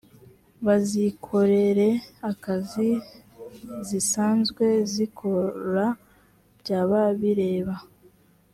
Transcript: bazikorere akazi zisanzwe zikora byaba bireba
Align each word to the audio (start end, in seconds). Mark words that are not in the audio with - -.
bazikorere 0.65 1.87
akazi 2.31 2.89
zisanzwe 3.87 4.65
zikora 4.93 5.85
byaba 6.59 7.01
bireba 7.19 7.75